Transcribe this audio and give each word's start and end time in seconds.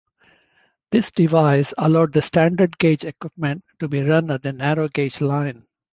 This 0.89 1.11
device 1.11 1.75
allowed 1.77 2.13
the 2.13 2.23
standard-gauge 2.23 3.03
equipment 3.05 3.63
to 3.77 3.87
be 3.87 4.01
run 4.01 4.31
on 4.31 4.39
the 4.41 4.51
narrow-gauge 4.51 5.21
line. 5.21 5.67